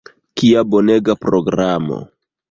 Kia 0.41 0.61
bonega 0.75 1.15
programo! 1.25 1.99